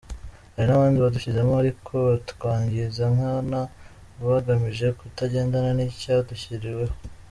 Hari 0.55 0.67
n’abandi 0.69 0.97
badushyizemo 1.03 1.53
ariko 1.63 1.91
batwangiza 2.07 3.03
nkana 3.15 3.59
bagamije 4.27 4.87
kutagendana 4.99 5.69
n’icyadushyiriweho. 5.73 6.93